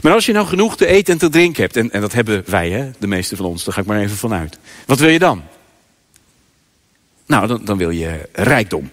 Maar 0.00 0.12
als 0.12 0.26
je 0.26 0.32
nou 0.32 0.46
genoeg 0.46 0.76
te 0.76 0.86
eten 0.86 1.12
en 1.12 1.18
te 1.18 1.28
drinken 1.28 1.62
hebt, 1.62 1.76
en, 1.76 1.90
en 1.90 2.00
dat 2.00 2.12
hebben 2.12 2.42
wij, 2.46 2.70
hè, 2.70 2.90
de 2.98 3.06
meeste 3.06 3.36
van 3.36 3.46
ons, 3.46 3.64
daar 3.64 3.74
ga 3.74 3.80
ik 3.80 3.86
maar 3.86 4.00
even 4.00 4.16
vanuit. 4.16 4.58
Wat 4.86 4.98
wil 4.98 5.08
je 5.08 5.18
dan? 5.18 5.42
Nou, 7.30 7.46
dan, 7.46 7.64
dan 7.64 7.78
wil 7.78 7.90
je 7.90 8.28
rijkdom. 8.32 8.90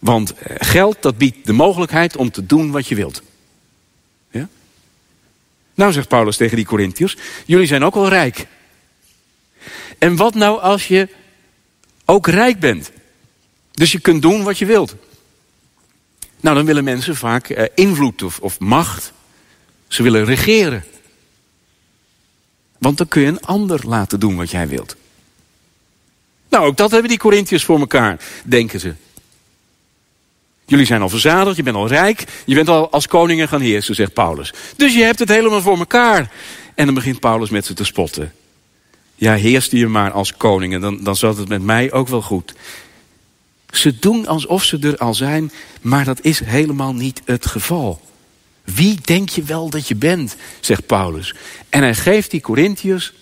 Want 0.00 0.34
eh, 0.34 0.56
geld, 0.58 0.96
dat 1.00 1.18
biedt 1.18 1.46
de 1.46 1.52
mogelijkheid 1.52 2.16
om 2.16 2.30
te 2.30 2.46
doen 2.46 2.70
wat 2.70 2.86
je 2.86 2.94
wilt. 2.94 3.22
Ja? 4.30 4.48
Nou, 5.74 5.92
zegt 5.92 6.08
Paulus 6.08 6.36
tegen 6.36 6.56
die 6.56 6.66
Corinthiërs, 6.66 7.16
jullie 7.46 7.66
zijn 7.66 7.84
ook 7.84 7.94
wel 7.94 8.08
rijk. 8.08 8.46
En 9.98 10.16
wat 10.16 10.34
nou 10.34 10.60
als 10.60 10.88
je 10.88 11.08
ook 12.04 12.26
rijk 12.26 12.60
bent? 12.60 12.90
Dus 13.72 13.92
je 13.92 14.00
kunt 14.00 14.22
doen 14.22 14.42
wat 14.42 14.58
je 14.58 14.66
wilt. 14.66 14.94
Nou, 16.40 16.56
dan 16.56 16.66
willen 16.66 16.84
mensen 16.84 17.16
vaak 17.16 17.48
eh, 17.48 17.64
invloed 17.74 18.22
of, 18.22 18.38
of 18.38 18.60
macht. 18.60 19.12
Ze 19.88 20.02
willen 20.02 20.24
regeren. 20.24 20.84
Want 22.78 22.98
dan 22.98 23.08
kun 23.08 23.22
je 23.22 23.28
een 23.28 23.44
ander 23.44 23.80
laten 23.86 24.20
doen 24.20 24.36
wat 24.36 24.50
jij 24.50 24.68
wilt. 24.68 24.96
Nou, 26.48 26.66
ook 26.66 26.76
dat 26.76 26.90
hebben 26.90 27.08
die 27.08 27.18
Corinthiërs 27.18 27.64
voor 27.64 27.78
elkaar, 27.78 28.20
denken 28.44 28.80
ze. 28.80 28.94
Jullie 30.66 30.86
zijn 30.86 31.02
al 31.02 31.08
verzadigd, 31.08 31.56
je 31.56 31.62
bent 31.62 31.76
al 31.76 31.88
rijk, 31.88 32.24
je 32.44 32.54
bent 32.54 32.68
al 32.68 32.90
als 32.90 33.06
koningen 33.06 33.48
gaan 33.48 33.60
heersen, 33.60 33.94
zegt 33.94 34.12
Paulus. 34.12 34.52
Dus 34.76 34.94
je 34.94 35.02
hebt 35.02 35.18
het 35.18 35.28
helemaal 35.28 35.60
voor 35.60 35.78
elkaar. 35.78 36.30
En 36.74 36.84
dan 36.84 36.94
begint 36.94 37.20
Paulus 37.20 37.50
met 37.50 37.66
ze 37.66 37.74
te 37.74 37.84
spotten. 37.84 38.32
Ja, 39.14 39.34
heerst 39.34 39.70
je 39.70 39.86
maar 39.86 40.10
als 40.10 40.36
koningen, 40.36 40.80
dan, 40.80 41.04
dan 41.04 41.16
zat 41.16 41.36
het 41.36 41.48
met 41.48 41.62
mij 41.62 41.92
ook 41.92 42.08
wel 42.08 42.22
goed. 42.22 42.54
Ze 43.70 43.98
doen 43.98 44.26
alsof 44.26 44.64
ze 44.64 44.78
er 44.78 44.96
al 44.96 45.14
zijn, 45.14 45.52
maar 45.80 46.04
dat 46.04 46.18
is 46.22 46.40
helemaal 46.44 46.94
niet 46.94 47.22
het 47.24 47.46
geval. 47.46 48.00
Wie 48.64 48.98
denk 49.02 49.28
je 49.28 49.42
wel 49.42 49.70
dat 49.70 49.88
je 49.88 49.96
bent, 49.96 50.36
zegt 50.60 50.86
Paulus. 50.86 51.34
En 51.68 51.82
hij 51.82 51.94
geeft 51.94 52.30
die 52.30 52.40
Corinthiërs 52.40 53.12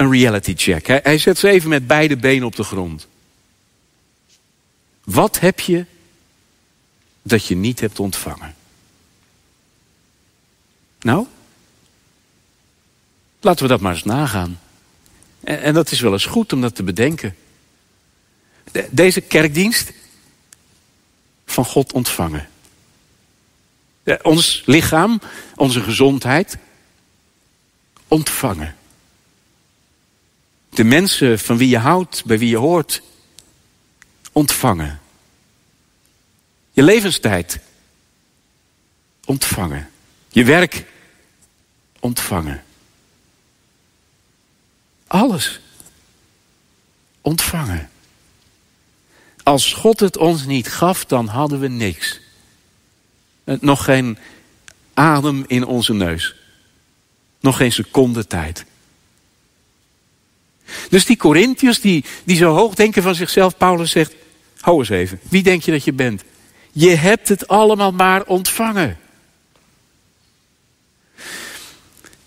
een 0.00 0.10
reality 0.10 0.54
check. 0.56 0.86
Hij, 0.86 1.18
zet 1.18 1.38
ze 1.38 1.48
even 1.48 1.68
met 1.68 1.86
beide 1.86 2.16
benen 2.16 2.46
op 2.46 2.56
de 2.56 2.64
grond. 2.64 3.06
Wat 5.04 5.40
heb 5.40 5.60
je 5.60 5.86
dat 7.22 7.46
je 7.46 7.56
niet 7.56 7.80
hebt 7.80 8.00
ontvangen? 8.00 8.54
Nou, 11.00 11.26
laten 13.40 13.62
we 13.62 13.68
dat 13.68 13.80
maar 13.80 13.92
eens 13.92 14.04
nagaan. 14.04 14.60
En, 15.40 15.62
en 15.62 15.74
dat 15.74 15.90
is 15.90 16.00
wel 16.00 16.12
eens 16.12 16.26
goed 16.26 16.52
om 16.52 16.60
dat 16.60 16.74
te 16.74 16.82
bedenken. 16.82 17.36
deze 18.90 19.20
kerkdienst 19.20 19.92
van 21.46 21.64
God 21.64 21.92
ontvangen. 21.92 22.48
ons 24.22 24.62
lichaam, 24.66 25.20
onze 25.54 25.80
gezondheid 25.80 26.58
ontvangen. 28.08 28.78
De 30.70 30.84
mensen 30.84 31.38
van 31.38 31.56
wie 31.56 31.68
je 31.68 31.78
houdt, 31.78 32.24
bij 32.24 32.38
wie 32.38 32.48
je 32.48 32.56
hoort, 32.56 33.02
ontvangen. 34.32 35.00
Je 36.72 36.82
levenstijd 36.82 37.58
ontvangen. 39.24 39.90
Je 40.28 40.44
werk 40.44 40.84
ontvangen. 42.00 42.64
Alles 45.06 45.60
ontvangen. 47.20 47.90
Als 49.42 49.72
God 49.72 50.00
het 50.00 50.16
ons 50.16 50.44
niet 50.44 50.68
gaf, 50.68 51.04
dan 51.04 51.26
hadden 51.26 51.60
we 51.60 51.68
niks. 51.68 52.20
Nog 53.44 53.84
geen 53.84 54.18
adem 54.94 55.44
in 55.46 55.64
onze 55.64 55.92
neus. 55.92 56.34
Nog 57.40 57.56
geen 57.56 57.72
seconde 57.72 58.26
tijd. 58.26 58.64
Dus 60.88 61.04
die 61.04 61.16
Corinthiërs 61.16 61.80
die, 61.80 62.04
die 62.24 62.36
zo 62.36 62.54
hoog 62.54 62.74
denken 62.74 63.02
van 63.02 63.14
zichzelf, 63.14 63.56
Paulus 63.56 63.90
zegt, 63.90 64.14
hou 64.60 64.78
eens 64.78 64.88
even, 64.88 65.20
wie 65.28 65.42
denk 65.42 65.62
je 65.62 65.70
dat 65.70 65.84
je 65.84 65.92
bent? 65.92 66.22
Je 66.72 66.94
hebt 66.94 67.28
het 67.28 67.48
allemaal 67.48 67.92
maar 67.92 68.24
ontvangen. 68.24 68.98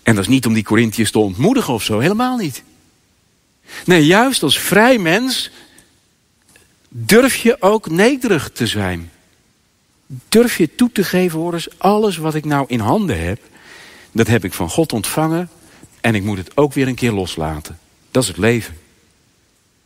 En 0.02 0.14
dat 0.14 0.24
is 0.24 0.28
niet 0.28 0.46
om 0.46 0.52
die 0.52 0.64
Corinthiërs 0.64 1.10
te 1.10 1.18
ontmoedigen 1.18 1.74
of 1.74 1.82
zo, 1.82 1.98
helemaal 1.98 2.36
niet. 2.36 2.62
Nee, 3.84 4.06
juist 4.06 4.42
als 4.42 4.58
vrij 4.58 4.98
mens 4.98 5.50
durf 6.88 7.36
je 7.36 7.62
ook 7.62 7.90
nederig 7.90 8.50
te 8.50 8.66
zijn. 8.66 9.10
Durf 10.28 10.56
je 10.56 10.74
toe 10.74 10.92
te 10.92 11.04
geven, 11.04 11.38
hoor 11.38 11.52
eens, 11.52 11.78
alles 11.78 12.16
wat 12.16 12.34
ik 12.34 12.44
nou 12.44 12.64
in 12.68 12.80
handen 12.80 13.24
heb, 13.24 13.40
dat 14.12 14.26
heb 14.26 14.44
ik 14.44 14.52
van 14.52 14.70
God 14.70 14.92
ontvangen 14.92 15.50
en 16.00 16.14
ik 16.14 16.22
moet 16.22 16.38
het 16.38 16.56
ook 16.56 16.72
weer 16.72 16.88
een 16.88 16.94
keer 16.94 17.12
loslaten. 17.12 17.78
Dat 18.14 18.22
is 18.22 18.28
het 18.28 18.38
leven. 18.38 18.78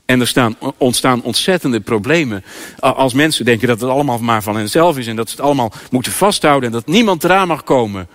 En 0.05 0.21
er 0.21 0.27
staan, 0.27 0.57
ontstaan 0.77 1.23
ontzettende 1.23 1.81
problemen 1.81 2.45
als 2.79 3.13
mensen 3.13 3.45
denken 3.45 3.69
dat 3.69 3.81
het 3.81 3.91
allemaal 3.91 4.19
maar 4.19 4.43
van 4.43 4.57
henzelf 4.57 4.99
is 4.99 5.07
en 5.07 5.17
dat 5.17 5.29
ze 5.29 5.37
het 5.37 5.45
allemaal 5.45 5.73
moeten 5.91 6.13
vasthouden 6.13 6.69
en 6.69 6.75
dat 6.75 6.87
niemand 6.87 7.25
eraan 7.25 7.49
mag 7.49 7.65
komen. 7.65 8.09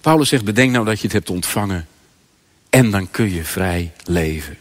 Paulus 0.00 0.28
zegt, 0.28 0.44
bedenk 0.44 0.72
nou 0.72 0.84
dat 0.84 0.96
je 0.96 1.02
het 1.02 1.12
hebt 1.12 1.30
ontvangen 1.30 1.88
en 2.70 2.90
dan 2.90 3.10
kun 3.10 3.32
je 3.32 3.44
vrij 3.44 3.92
leven. 4.04 4.58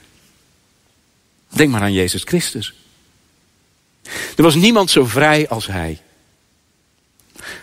Denk 1.50 1.72
maar 1.72 1.82
aan 1.82 1.94
Jezus 1.94 2.24
Christus. 2.24 2.74
Er 4.36 4.44
was 4.44 4.56
niemand 4.56 4.90
zo 4.90 5.06
vrij 5.06 5.50
als 5.50 5.68
hij. 5.68 6.02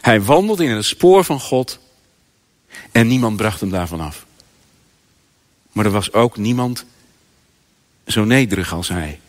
Hij 0.00 0.22
wandelde 0.22 0.64
in 0.64 0.70
het 0.70 0.84
spoor 0.84 1.24
van 1.24 1.40
God 1.40 1.78
en 2.92 3.06
niemand 3.06 3.36
bracht 3.36 3.60
hem 3.60 3.70
daarvan 3.70 4.00
af. 4.00 4.23
Maar 5.74 5.84
er 5.84 5.90
was 5.90 6.12
ook 6.12 6.36
niemand 6.36 6.84
zo 8.06 8.24
nederig 8.24 8.72
als 8.72 8.88
hij. 8.88 9.20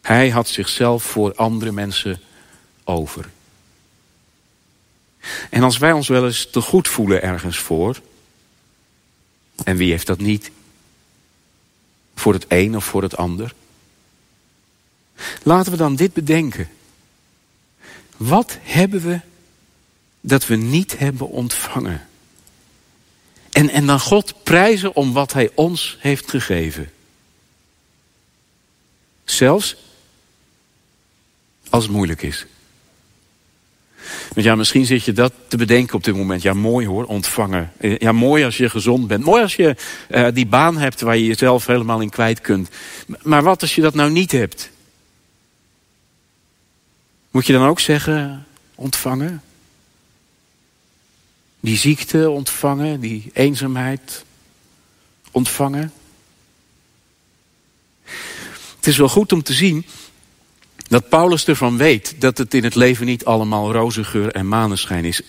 Hij 0.00 0.30
had 0.30 0.48
zichzelf 0.48 1.02
voor 1.02 1.34
andere 1.34 1.72
mensen 1.72 2.20
over. 2.84 3.30
En 5.50 5.62
als 5.62 5.78
wij 5.78 5.92
ons 5.92 6.08
wel 6.08 6.26
eens 6.26 6.50
te 6.50 6.60
goed 6.60 6.88
voelen 6.88 7.22
ergens 7.22 7.58
voor, 7.58 8.00
en 9.64 9.76
wie 9.76 9.90
heeft 9.90 10.06
dat 10.06 10.18
niet? 10.18 10.50
Voor 12.14 12.32
het 12.32 12.44
een 12.48 12.76
of 12.76 12.84
voor 12.84 13.02
het 13.02 13.16
ander? 13.16 13.54
Laten 15.42 15.72
we 15.72 15.78
dan 15.78 15.96
dit 15.96 16.12
bedenken. 16.12 16.68
Wat 18.16 18.58
hebben 18.60 19.00
we 19.00 19.20
dat 20.20 20.46
we 20.46 20.56
niet 20.56 20.98
hebben 20.98 21.28
ontvangen? 21.28 22.08
En, 23.60 23.70
en 23.70 23.86
dan 23.86 24.00
God 24.00 24.34
prijzen 24.42 24.96
om 24.96 25.12
wat 25.12 25.32
Hij 25.32 25.50
ons 25.54 25.96
heeft 25.98 26.30
gegeven. 26.30 26.90
Zelfs 29.24 29.76
als 31.70 31.82
het 31.82 31.92
moeilijk 31.92 32.22
is. 32.22 32.46
Want 34.32 34.46
ja, 34.46 34.54
misschien 34.54 34.86
zit 34.86 35.04
je 35.04 35.12
dat 35.12 35.32
te 35.48 35.56
bedenken 35.56 35.94
op 35.94 36.04
dit 36.04 36.16
moment. 36.16 36.42
Ja, 36.42 36.52
mooi 36.52 36.86
hoor, 36.86 37.04
ontvangen. 37.04 37.72
Ja, 37.98 38.12
mooi 38.12 38.44
als 38.44 38.56
je 38.56 38.70
gezond 38.70 39.06
bent. 39.06 39.24
Mooi 39.24 39.42
als 39.42 39.56
je 39.56 39.76
uh, 40.10 40.28
die 40.32 40.46
baan 40.46 40.76
hebt 40.76 41.00
waar 41.00 41.16
je 41.16 41.26
jezelf 41.26 41.66
helemaal 41.66 42.00
in 42.00 42.10
kwijt 42.10 42.40
kunt. 42.40 42.68
Maar 43.22 43.42
wat 43.42 43.62
als 43.62 43.74
je 43.74 43.80
dat 43.80 43.94
nou 43.94 44.10
niet 44.10 44.32
hebt? 44.32 44.70
Moet 47.30 47.46
je 47.46 47.52
dan 47.52 47.66
ook 47.66 47.80
zeggen, 47.80 48.46
ontvangen? 48.74 49.42
Die 51.60 51.76
ziekte 51.76 52.30
ontvangen, 52.30 53.00
die 53.00 53.30
eenzaamheid 53.32 54.24
ontvangen? 55.30 55.92
Het 58.76 58.86
is 58.86 58.96
wel 58.96 59.08
goed 59.08 59.32
om 59.32 59.42
te 59.42 59.52
zien 59.52 59.86
dat 60.88 61.08
Paulus 61.08 61.44
ervan 61.46 61.76
weet 61.76 62.14
dat 62.18 62.38
het 62.38 62.54
in 62.54 62.64
het 62.64 62.74
leven 62.74 63.06
niet 63.06 63.24
allemaal 63.24 63.72
roze 63.72 64.04
geur 64.04 64.32
en 64.32 64.48
maneschijn 64.48 65.04
is. 65.04 65.22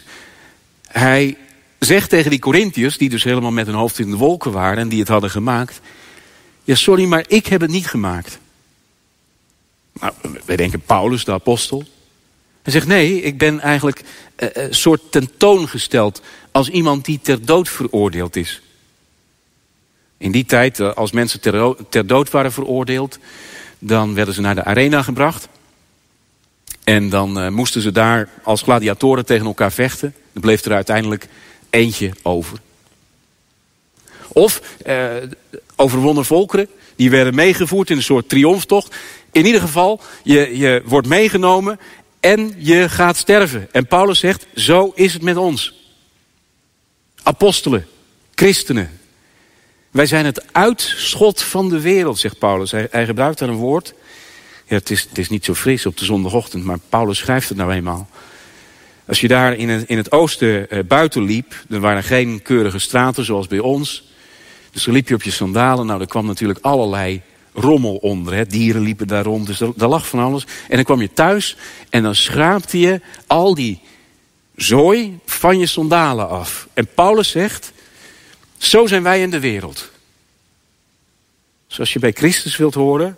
Hij 0.88 1.38
zegt 1.80 2.10
tegen 2.10 2.30
die 2.30 2.40
Corinthiërs, 2.40 2.98
die 2.98 3.10
dus 3.10 3.24
helemaal 3.24 3.52
met 3.52 3.66
hun 3.66 3.76
hoofd 3.76 4.00
in 4.00 4.10
de 4.10 4.18
wolken 4.18 4.52
waren 4.52 4.78
en 4.78 4.90
die 4.90 5.00
het 5.00 5.08
hadden 5.08 5.30
gemaakt. 5.30 5.80
Ja, 6.64 6.76
sorry, 6.76 7.06
maar 7.06 7.26
ik 7.28 7.48
heb 7.48 7.62
het 7.62 7.72
niet 7.72 7.88
gemaakt. 7.88 8.40
Nou, 10.00 10.14
wij 10.46 10.56
denken 10.56 10.82
Paulus, 10.82 11.26
de 11.26 11.32
apostel. 11.32 11.86
Hij 12.62 12.74
zegt 12.74 12.88
nee, 12.88 13.22
ik 13.22 13.38
ben 13.38 13.60
eigenlijk 13.60 14.01
een 14.36 14.51
uh, 14.58 14.63
uh, 14.63 14.72
soort 14.72 15.01
tentoongesteld 15.12 16.22
als 16.51 16.70
iemand 16.70 17.06
die 17.06 17.20
ter 17.22 17.46
dood 17.46 17.70
veroordeeld 17.70 18.36
is. 18.36 18.62
In 20.18 20.32
die 20.32 20.46
tijd, 20.46 20.80
uh, 20.80 20.94
als 20.94 21.12
mensen 21.12 21.39
ter, 21.89 22.08
dood 22.08 22.30
waren 22.30 22.51
veroordeeld, 22.51 23.20
dan 23.80 24.13
werden 24.13 24.34
ze 24.34 24.41
naar 24.41 24.56
de 24.56 24.63
arena 24.63 25.01
gebracht. 25.01 25.48
En 26.84 27.10
dan 27.10 27.53
moesten 27.53 27.82
ze 27.82 27.91
daar 27.91 28.30
als 28.44 28.62
gladiatoren 28.62 29.25
tegen 29.25 29.46
elkaar 29.46 29.72
vechten. 29.72 30.13
Er 30.34 30.41
bleef 30.41 30.65
er 30.65 30.74
uiteindelijk 30.74 31.27
eentje 31.70 32.12
over. 32.22 32.58
Of 34.27 34.62
overwonnen 35.75 36.25
volkeren, 36.25 36.68
die 36.96 37.10
werden 37.10 37.36
meegevoerd 37.36 37.89
in 37.89 37.98
een 37.98 38.03
soort 38.03 38.30
triomftocht. 38.30 38.96
In 39.32 39.46
ieder 39.46 39.62
geval, 39.62 40.01
je, 40.24 40.58
je 40.58 40.82
wordt 40.86 41.08
meegenomen 41.08 41.80
en 42.22 42.54
je 42.58 42.90
gaat 42.90 43.18
sterven. 43.18 43.68
En 43.72 43.88
Paulus 43.88 44.20
zegt, 44.20 44.46
zo 44.56 44.92
is 44.96 45.13
het 45.13 45.22
met 45.22 45.38
ons. 45.38 45.74
Apostelen, 47.24 47.88
christenen. 48.36 49.00
Wij 49.92 50.06
zijn 50.06 50.25
het 50.25 50.54
uitschot 50.54 51.42
van 51.42 51.70
de 51.70 51.82
wereld, 51.82 52.20
zegt 52.20 52.38
Paulus. 52.38 52.72
Hij, 52.72 53.06
gebruikt 53.06 53.40
daar 53.40 53.50
een 53.50 53.56
woord. 53.56 53.94
Ja, 54.68 54.75
het, 54.75 54.90
is, 54.90 55.01
het 55.01 55.18
is 55.18 55.30
niet 55.30 55.46
zo 55.46 55.54
fris 55.54 55.86
op 55.86 55.98
de 55.98 56.06
zondagochtend, 56.06 56.63
maar 56.63 56.80
Paulus 56.90 57.18
schrijft 57.18 57.50
het 57.50 57.58
nou 57.58 57.74
eenmaal. 57.74 58.10
Als 59.06 59.22
je 59.22 59.28
daar 59.28 59.54
in 59.56 59.70
het, 59.70 59.88
in 59.88 59.98
het 59.98 60.12
oosten 60.12 60.68
uh, 60.70 60.80
buiten 60.84 61.24
liep, 61.24 61.63
er 61.70 61.80
waren 61.80 62.04
geen 62.04 62.42
keurige 62.42 62.80
straten 62.80 63.25
zoals 63.25 63.48
bij 63.48 63.60
ons. 63.60 64.10
Dus 64.72 64.84
dan 64.84 64.94
liep 64.94 65.08
je 65.08 65.16
op 65.16 65.24
je 65.24 65.32
sandalen. 65.32 65.86
Nou, 65.86 66.01
er 66.01 66.08
kwam 66.08 66.25
natuurlijk 66.25 66.60
allerlei 66.62 67.22
rommel 67.53 67.96
onder. 67.96 68.34
Hè. 68.34 68.46
Dieren 68.46 68.81
liepen 68.81 69.08
daar 69.08 69.24
rond, 69.24 69.48
dus 69.48 69.58
daar, 69.58 69.89
lag 69.89 70.08
van 70.08 70.20
alles. 70.20 70.46
En 70.67 70.75
dan 70.75 70.84
kwam 70.84 71.01
je 71.01 71.13
thuis 71.13 71.58
en 71.89 72.03
dan 72.03 72.15
schraapte 72.15 72.79
je 72.79 73.01
al 73.27 73.55
die 73.55 73.81
zooi 74.55 75.20
van 75.25 75.60
je 75.60 75.65
sandalen 75.65 76.29
af. 76.29 76.67
En 76.74 76.88
Paulus 76.93 77.29
zegt, 77.29 77.72
zo 78.58 78.88
zijn 78.88 79.03
wij 79.03 79.22
in 79.22 79.29
de 79.29 79.39
wereld. 79.39 79.89
Dus 81.67 81.79
als 81.79 81.93
je 81.93 82.00
bij 82.00 82.12
Christus 82.12 82.58
wilt 82.58 82.74
horen, 82.74 83.18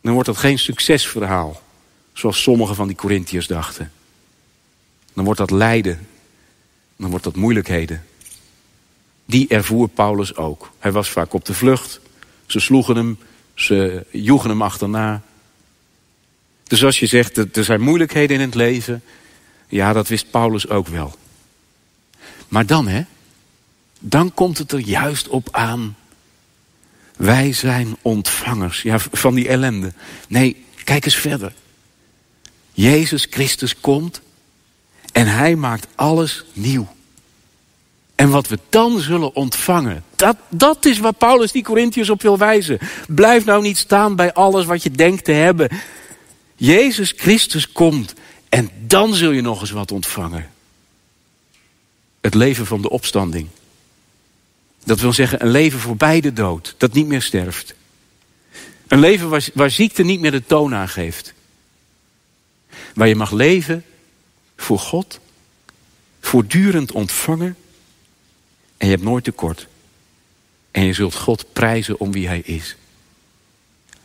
dan 0.00 0.12
wordt 0.12 0.28
dat 0.28 0.36
geen 0.36 0.58
succesverhaal. 0.58 1.62
Zoals 2.12 2.42
sommige 2.42 2.74
van 2.74 2.86
die 2.86 2.96
Corinthiërs 2.96 3.46
dachten. 3.46 3.92
Dan 5.12 5.24
wordt 5.24 5.38
dat 5.38 5.50
lijden. 5.50 6.06
Dan 6.96 7.10
wordt 7.10 7.24
dat 7.24 7.36
moeilijkheden. 7.36 8.04
Die 9.26 9.48
ervoer 9.48 9.88
Paulus 9.88 10.36
ook. 10.36 10.70
Hij 10.78 10.92
was 10.92 11.08
vaak 11.08 11.32
op 11.32 11.44
de 11.44 11.54
vlucht. 11.54 12.00
Ze 12.46 12.60
sloegen 12.60 12.96
hem, 12.96 13.18
ze 13.54 14.06
joegen 14.10 14.50
hem 14.50 14.62
achterna. 14.62 15.22
Dus 16.64 16.84
als 16.84 16.98
je 16.98 17.06
zegt, 17.06 17.56
er 17.56 17.64
zijn 17.64 17.80
moeilijkheden 17.80 18.36
in 18.36 18.42
het 18.42 18.54
leven. 18.54 19.02
Ja, 19.68 19.92
dat 19.92 20.08
wist 20.08 20.30
Paulus 20.30 20.68
ook 20.68 20.88
wel. 20.88 21.14
Maar 22.48 22.66
dan, 22.66 22.88
hè? 22.88 23.02
Dan 23.98 24.34
komt 24.34 24.58
het 24.58 24.72
er 24.72 24.78
juist 24.78 25.28
op 25.28 25.48
aan. 25.50 25.96
Wij 27.16 27.52
zijn 27.52 27.96
ontvangers 28.02 28.82
ja, 28.82 28.98
van 28.98 29.34
die 29.34 29.48
ellende. 29.48 29.92
Nee, 30.28 30.64
kijk 30.84 31.04
eens 31.04 31.16
verder. 31.16 31.52
Jezus 32.72 33.26
Christus 33.30 33.80
komt 33.80 34.20
en 35.12 35.26
hij 35.26 35.56
maakt 35.56 35.86
alles 35.94 36.44
nieuw. 36.52 36.93
En 38.14 38.30
wat 38.30 38.48
we 38.48 38.58
dan 38.68 39.00
zullen 39.00 39.34
ontvangen, 39.34 40.04
dat, 40.16 40.36
dat 40.48 40.84
is 40.84 40.98
waar 40.98 41.12
Paulus 41.12 41.52
die 41.52 41.62
Corinthiërs 41.62 42.10
op 42.10 42.22
wil 42.22 42.38
wijzen. 42.38 42.78
Blijf 43.08 43.44
nou 43.44 43.62
niet 43.62 43.78
staan 43.78 44.16
bij 44.16 44.32
alles 44.32 44.64
wat 44.64 44.82
je 44.82 44.90
denkt 44.90 45.24
te 45.24 45.32
hebben. 45.32 45.68
Jezus 46.56 47.12
Christus 47.16 47.72
komt 47.72 48.14
en 48.48 48.70
dan 48.86 49.14
zul 49.14 49.30
je 49.30 49.40
nog 49.40 49.60
eens 49.60 49.70
wat 49.70 49.92
ontvangen. 49.92 50.50
Het 52.20 52.34
leven 52.34 52.66
van 52.66 52.82
de 52.82 52.90
opstanding. 52.90 53.48
Dat 54.84 55.00
wil 55.00 55.12
zeggen 55.12 55.42
een 55.42 55.50
leven 55.50 55.78
voorbij 55.78 56.20
de 56.20 56.32
dood, 56.32 56.74
dat 56.78 56.92
niet 56.92 57.06
meer 57.06 57.22
sterft. 57.22 57.74
Een 58.88 58.98
leven 58.98 59.28
waar, 59.28 59.48
waar 59.54 59.70
ziekte 59.70 60.02
niet 60.02 60.20
meer 60.20 60.30
de 60.30 60.46
toon 60.46 60.74
aangeeft. 60.74 61.34
Waar 62.94 63.08
je 63.08 63.16
mag 63.16 63.30
leven 63.30 63.84
voor 64.56 64.78
God, 64.78 65.20
voortdurend 66.20 66.92
ontvangen 66.92 67.56
en 68.84 68.90
je 68.90 68.96
hebt 68.96 69.08
nooit 69.08 69.24
tekort. 69.24 69.68
En 70.70 70.84
je 70.84 70.92
zult 70.92 71.14
God 71.14 71.52
prijzen 71.52 72.00
om 72.00 72.12
wie 72.12 72.26
Hij 72.26 72.40
is. 72.40 72.76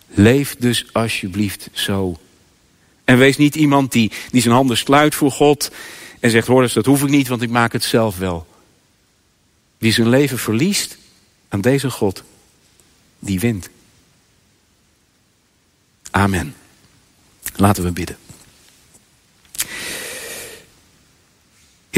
Leef 0.07 0.55
dus 0.55 0.93
alsjeblieft 0.93 1.69
zo. 1.71 2.19
En 3.03 3.17
wees 3.17 3.37
niet 3.37 3.55
iemand 3.55 3.91
die, 3.91 4.11
die 4.31 4.41
zijn 4.41 4.53
handen 4.53 4.77
sluit 4.77 5.15
voor 5.15 5.31
God 5.31 5.71
en 6.19 6.29
zegt, 6.29 6.47
hoor 6.47 6.61
eens, 6.61 6.73
dat 6.73 6.85
hoef 6.85 7.03
ik 7.03 7.09
niet, 7.09 7.27
want 7.27 7.41
ik 7.41 7.49
maak 7.49 7.73
het 7.73 7.83
zelf 7.83 8.17
wel. 8.17 8.47
Wie 9.77 9.91
zijn 9.91 10.09
leven 10.09 10.39
verliest 10.39 10.97
aan 11.49 11.61
deze 11.61 11.89
God, 11.89 12.23
die 13.19 13.39
wint. 13.39 13.69
Amen. 16.11 16.55
Laten 17.55 17.83
we 17.83 17.91
bidden. 17.91 18.17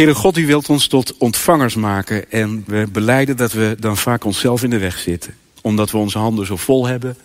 Heere 0.01 0.15
God, 0.15 0.37
u 0.37 0.45
wilt 0.45 0.69
ons 0.69 0.87
tot 0.87 1.17
ontvangers 1.17 1.75
maken 1.75 2.31
en 2.31 2.63
we 2.67 2.87
beleiden 2.91 3.37
dat 3.37 3.51
we 3.51 3.75
dan 3.79 3.97
vaak 3.97 4.23
onszelf 4.23 4.63
in 4.63 4.69
de 4.69 4.77
weg 4.77 4.97
zitten. 4.97 5.35
Omdat 5.61 5.91
we 5.91 5.97
onze 5.97 6.17
handen 6.17 6.45
zo 6.45 6.55
vol 6.55 6.87
hebben, 6.87 7.17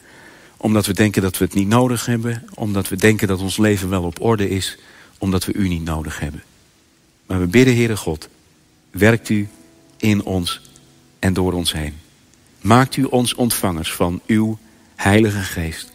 omdat 0.56 0.86
we 0.86 0.92
denken 0.92 1.22
dat 1.22 1.38
we 1.38 1.44
het 1.44 1.54
niet 1.54 1.68
nodig 1.68 2.06
hebben, 2.06 2.44
omdat 2.54 2.88
we 2.88 2.96
denken 2.96 3.28
dat 3.28 3.40
ons 3.40 3.56
leven 3.56 3.88
wel 3.88 4.02
op 4.02 4.20
orde 4.20 4.48
is, 4.48 4.78
omdat 5.18 5.44
we 5.44 5.52
u 5.52 5.68
niet 5.68 5.84
nodig 5.84 6.20
hebben. 6.20 6.42
Maar 7.26 7.40
we 7.40 7.46
bidden, 7.46 7.74
Heere 7.74 7.96
God, 7.96 8.28
werkt 8.90 9.28
u 9.28 9.48
in 9.96 10.24
ons 10.24 10.60
en 11.18 11.32
door 11.32 11.52
ons 11.52 11.72
heen. 11.72 11.94
Maakt 12.60 12.96
u 12.96 13.04
ons 13.04 13.34
ontvangers 13.34 13.92
van 13.92 14.20
uw 14.26 14.58
Heilige 14.96 15.40
Geest. 15.40 15.92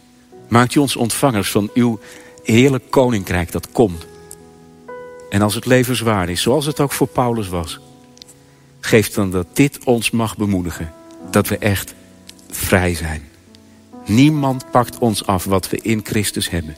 Maakt 0.48 0.74
u 0.74 0.80
ons 0.80 0.96
ontvangers 0.96 1.50
van 1.50 1.70
uw 1.74 2.00
heerlijk 2.42 2.90
koninkrijk 2.90 3.52
dat 3.52 3.72
komt. 3.72 4.06
En 5.32 5.42
als 5.42 5.54
het 5.54 5.66
leven 5.66 5.96
zwaar 5.96 6.28
is, 6.28 6.42
zoals 6.42 6.66
het 6.66 6.80
ook 6.80 6.92
voor 6.92 7.06
Paulus 7.06 7.48
was, 7.48 7.80
geef 8.80 9.10
dan 9.10 9.30
dat 9.30 9.46
dit 9.52 9.84
ons 9.84 10.10
mag 10.10 10.36
bemoedigen. 10.36 10.92
Dat 11.30 11.48
we 11.48 11.58
echt 11.58 11.94
vrij 12.50 12.94
zijn. 12.94 13.22
Niemand 14.06 14.70
pakt 14.70 14.98
ons 14.98 15.26
af 15.26 15.44
wat 15.44 15.70
we 15.70 15.78
in 15.82 16.00
Christus 16.04 16.50
hebben. 16.50 16.76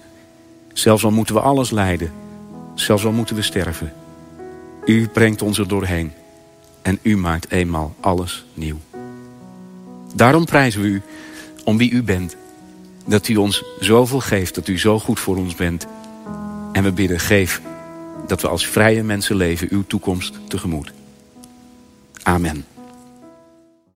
Zelfs 0.73 1.05
al 1.05 1.11
moeten 1.11 1.35
we 1.35 1.40
alles 1.40 1.71
lijden. 1.71 2.12
Zelfs 2.75 3.05
al 3.05 3.12
moeten 3.12 3.37
we 3.37 3.43
sterven. 3.43 3.93
U 4.85 5.09
brengt 5.09 5.43
ons 5.43 5.59
er 5.59 5.69
doorheen. 5.69 6.12
En 6.83 6.99
u 7.03 7.17
maakt 7.17 7.51
eenmaal 7.51 7.95
alles 8.01 8.45
nieuw. 8.53 8.79
Daarom 10.14 10.45
prijzen 10.45 10.81
we 10.81 10.87
u 10.87 11.03
om 11.64 11.77
wie 11.77 11.90
u 11.90 12.03
bent. 12.03 12.37
Dat 13.07 13.29
u 13.29 13.37
ons 13.37 13.64
zoveel 13.81 14.21
geeft, 14.21 14.55
dat 14.55 14.69
u 14.69 14.79
zo 14.79 14.99
goed 14.99 15.21
voor 15.21 15.37
ons 15.37 15.55
bent. 15.55 15.87
En 16.73 16.83
we 16.83 16.93
bidden, 16.93 17.21
geef 17.21 17.61
dat 18.26 18.40
we 18.40 18.48
als 18.48 18.66
vrije 18.66 19.02
mensen 19.02 19.37
leven 19.37 19.68
uw 19.70 19.84
toekomst 19.87 20.38
tegemoet. 20.48 20.92
Amen. 22.22 22.73